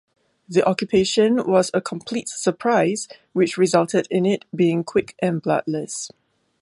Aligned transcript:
The 0.49 0.67
occupation 0.67 1.45
was 1.45 1.69
a 1.75 1.79
complete 1.79 2.27
surprise, 2.27 3.07
which 3.33 3.55
resulted 3.55 4.07
in 4.09 4.25
it 4.25 4.45
being 4.55 4.83
quick 4.83 5.15
and 5.19 5.39
bloodless. 5.39 6.09